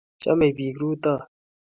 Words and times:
chamei 0.21 0.55
pik 0.57 0.75
rutoi 0.81 1.21